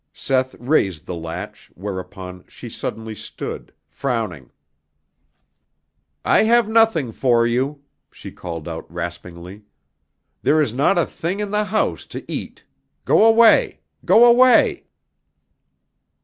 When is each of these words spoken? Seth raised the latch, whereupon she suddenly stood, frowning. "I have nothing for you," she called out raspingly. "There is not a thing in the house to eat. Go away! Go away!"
Seth 0.13 0.55
raised 0.55 1.05
the 1.05 1.13
latch, 1.13 1.71
whereupon 1.75 2.43
she 2.47 2.69
suddenly 2.69 3.13
stood, 3.13 3.71
frowning. 3.87 4.49
"I 6.25 6.41
have 6.41 6.67
nothing 6.67 7.11
for 7.11 7.45
you," 7.45 7.83
she 8.09 8.31
called 8.31 8.67
out 8.67 8.91
raspingly. 8.91 9.61
"There 10.41 10.59
is 10.59 10.73
not 10.73 10.97
a 10.97 11.05
thing 11.05 11.39
in 11.39 11.51
the 11.51 11.65
house 11.65 12.07
to 12.07 12.25
eat. 12.27 12.63
Go 13.05 13.23
away! 13.23 13.79
Go 14.03 14.25
away!" 14.25 14.87